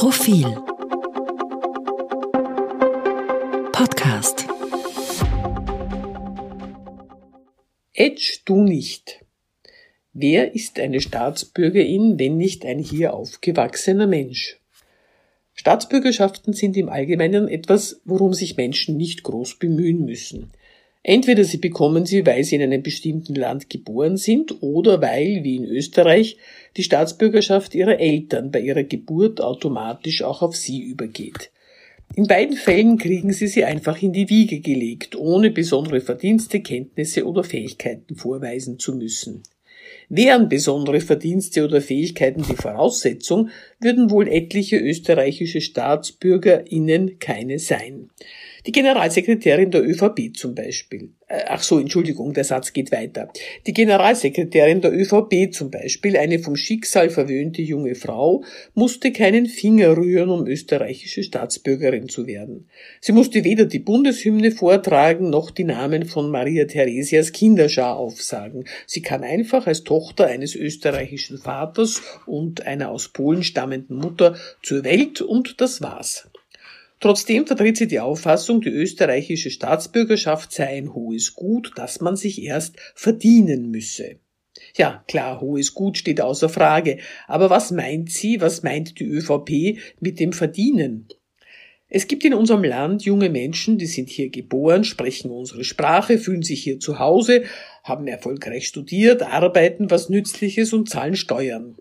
[0.00, 0.46] Profil
[3.70, 4.46] Podcast
[7.92, 9.22] Edge du nicht.
[10.14, 14.58] Wer ist eine Staatsbürgerin, wenn nicht ein hier aufgewachsener Mensch?
[15.52, 20.50] Staatsbürgerschaften sind im Allgemeinen etwas, worum sich Menschen nicht groß bemühen müssen.
[21.02, 25.56] Entweder sie bekommen sie, weil sie in einem bestimmten Land geboren sind oder weil, wie
[25.56, 26.36] in Österreich,
[26.76, 31.50] die Staatsbürgerschaft ihrer Eltern bei ihrer Geburt automatisch auch auf sie übergeht.
[32.16, 37.24] In beiden Fällen kriegen sie sie einfach in die Wiege gelegt, ohne besondere Verdienste, Kenntnisse
[37.24, 39.42] oder Fähigkeiten vorweisen zu müssen.
[40.08, 48.10] Wären besondere Verdienste oder Fähigkeiten die Voraussetzung, würden wohl etliche österreichische StaatsbürgerInnen keine sein.
[48.66, 51.10] Die Generalsekretärin der ÖVP zum Beispiel.
[51.28, 53.32] Äh, ach so, Entschuldigung, der Satz geht weiter.
[53.66, 59.96] Die Generalsekretärin der ÖVP zum Beispiel, eine vom Schicksal verwöhnte junge Frau, musste keinen Finger
[59.96, 62.68] rühren, um österreichische Staatsbürgerin zu werden.
[63.00, 68.64] Sie musste weder die Bundeshymne vortragen, noch die Namen von Maria Theresias Kinderschar aufsagen.
[68.86, 74.84] Sie kann einfach als Tochter eines österreichischen Vaters und einer aus Polen stammenden Mutter zur
[74.84, 76.29] Welt und das war's.
[77.00, 82.42] Trotzdem vertritt sie die Auffassung, die österreichische Staatsbürgerschaft sei ein hohes Gut, das man sich
[82.42, 84.16] erst verdienen müsse.
[84.76, 86.98] Ja, klar, hohes Gut steht außer Frage.
[87.26, 91.08] Aber was meint sie, was meint die ÖVP mit dem Verdienen?
[91.88, 96.42] Es gibt in unserem Land junge Menschen, die sind hier geboren, sprechen unsere Sprache, fühlen
[96.42, 97.44] sich hier zu Hause,
[97.82, 101.76] haben erfolgreich studiert, arbeiten was Nützliches und zahlen Steuern.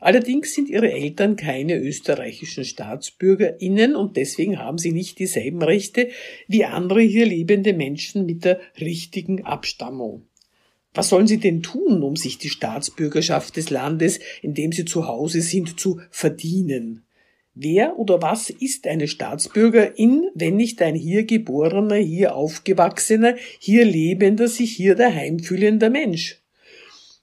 [0.00, 6.08] Allerdings sind ihre Eltern keine österreichischen Staatsbürgerinnen und deswegen haben sie nicht dieselben Rechte
[6.48, 10.22] wie andere hier lebende Menschen mit der richtigen Abstammung.
[10.94, 15.06] Was sollen sie denn tun, um sich die Staatsbürgerschaft des Landes, in dem sie zu
[15.06, 17.04] Hause sind, zu verdienen?
[17.54, 24.48] Wer oder was ist eine Staatsbürgerin, wenn nicht ein hier geborener, hier aufgewachsener, hier lebender,
[24.48, 26.39] sich hier daheim fühlender Mensch?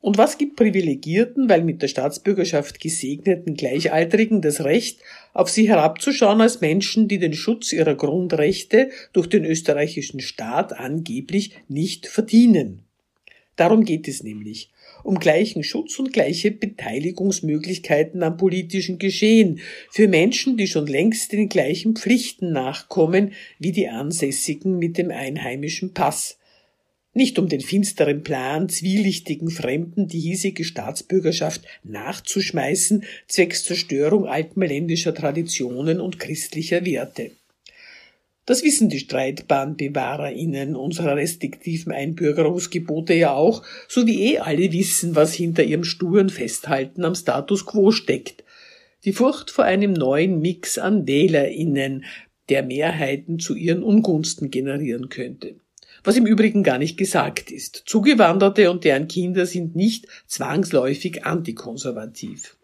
[0.00, 5.00] Und was gibt Privilegierten, weil mit der Staatsbürgerschaft gesegneten Gleichaltrigen das Recht,
[5.34, 11.50] auf sie herabzuschauen als Menschen, die den Schutz ihrer Grundrechte durch den österreichischen Staat angeblich
[11.68, 12.84] nicht verdienen?
[13.56, 14.70] Darum geht es nämlich
[15.02, 19.60] um gleichen Schutz und gleiche Beteiligungsmöglichkeiten am politischen Geschehen
[19.90, 25.92] für Menschen, die schon längst den gleichen Pflichten nachkommen wie die Ansässigen mit dem einheimischen
[25.92, 26.38] Pass
[27.14, 36.00] nicht um den finsteren Plan zwielichtigen Fremden die hiesige Staatsbürgerschaft nachzuschmeißen, zwecks Zerstörung altmailändischer Traditionen
[36.00, 37.32] und christlicher Werte.
[38.46, 45.34] Das wissen die StreitbahnbewahrerInnen unserer restriktiven Einbürgerungsgebote ja auch, so wie eh alle wissen, was
[45.34, 48.44] hinter ihrem sturen Festhalten am Status quo steckt.
[49.04, 52.04] Die Furcht vor einem neuen Mix an WählerInnen,
[52.48, 55.56] der Mehrheiten zu ihren Ungunsten generieren könnte
[56.04, 57.82] was im Übrigen gar nicht gesagt ist.
[57.86, 62.56] Zugewanderte und deren Kinder sind nicht zwangsläufig antikonservativ.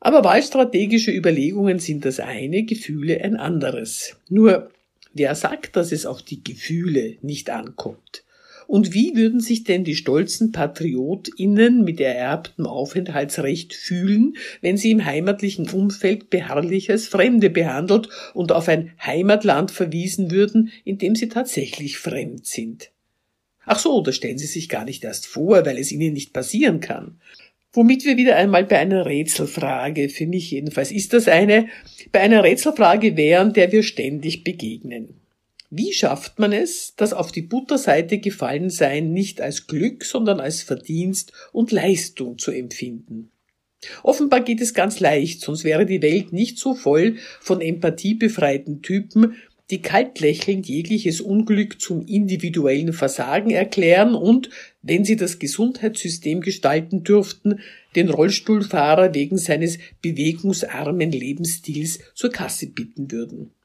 [0.00, 4.16] Aber wahlstrategische Überlegungen sind das eine, Gefühle ein anderes.
[4.28, 4.70] Nur,
[5.14, 8.22] wer sagt, dass es auf die Gefühle nicht ankommt?
[8.66, 15.04] Und wie würden sich denn die stolzen PatriotInnen mit ererbtem Aufenthaltsrecht fühlen, wenn sie im
[15.04, 21.28] heimatlichen Umfeld beharrlich als Fremde behandelt und auf ein Heimatland verwiesen würden, in dem sie
[21.28, 22.90] tatsächlich fremd sind?
[23.64, 26.78] Ach so, da stellen Sie sich gar nicht erst vor, weil es Ihnen nicht passieren
[26.78, 27.20] kann.
[27.72, 31.68] Womit wir wieder einmal bei einer Rätselfrage, für mich jedenfalls ist das eine,
[32.12, 35.20] bei einer Rätselfrage wären, der wir ständig begegnen.
[35.70, 40.62] Wie schafft man es, das auf die Butterseite gefallen sein nicht als Glück, sondern als
[40.62, 43.30] Verdienst und Leistung zu empfinden?
[44.02, 49.36] Offenbar geht es ganz leicht, sonst wäre die Welt nicht so voll von empathiebefreiten Typen,
[49.70, 54.48] die kaltlächelnd jegliches Unglück zum individuellen Versagen erklären und,
[54.82, 57.58] wenn sie das Gesundheitssystem gestalten dürften,
[57.96, 63.55] den Rollstuhlfahrer wegen seines bewegungsarmen Lebensstils zur Kasse bitten würden.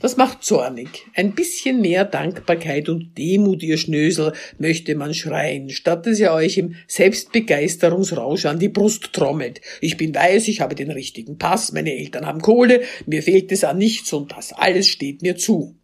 [0.00, 1.06] Das macht zornig.
[1.14, 6.58] Ein bisschen mehr Dankbarkeit und Demut, ihr Schnösel, möchte man schreien, statt dass ihr euch
[6.58, 9.60] im Selbstbegeisterungsrausch an die Brust trommelt.
[9.80, 13.62] Ich bin weiß, ich habe den richtigen Pass, meine Eltern haben Kohle, mir fehlt es
[13.62, 15.78] an nichts und das alles steht mir zu.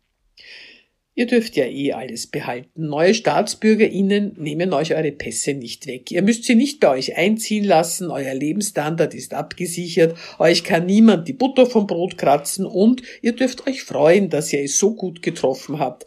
[1.15, 2.87] Ihr dürft ja eh alles behalten.
[2.87, 6.11] Neue StaatsbürgerInnen nehmen euch eure Pässe nicht weg.
[6.11, 11.27] Ihr müsst sie nicht bei euch einziehen lassen, euer Lebensstandard ist abgesichert, euch kann niemand
[11.27, 15.21] die Butter vom Brot kratzen und ihr dürft euch freuen, dass ihr es so gut
[15.21, 16.07] getroffen habt.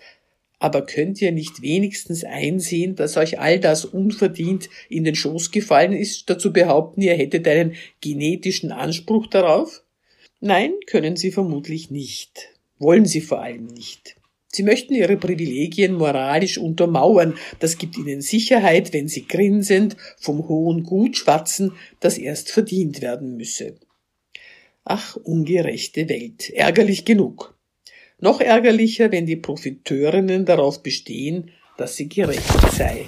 [0.58, 5.92] Aber könnt ihr nicht wenigstens einsehen, dass euch all das unverdient in den Schoß gefallen
[5.92, 9.84] ist, dazu behaupten, ihr hättet einen genetischen Anspruch darauf?
[10.40, 12.48] Nein, können sie vermutlich nicht.
[12.80, 14.16] Wollen sie vor allem nicht.
[14.56, 17.36] Sie möchten ihre Privilegien moralisch untermauern.
[17.60, 23.36] Das gibt ihnen Sicherheit, wenn sie grinsend vom hohen Gut schwatzen, das erst verdient werden
[23.36, 23.76] müsse.
[24.86, 26.52] Ach, ungerechte Welt.
[26.52, 27.58] Ärgerlich genug.
[28.20, 33.08] Noch ärgerlicher, wenn die Profiteurinnen darauf bestehen, dass sie gerecht sei.